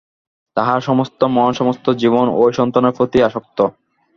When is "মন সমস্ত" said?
1.23-1.85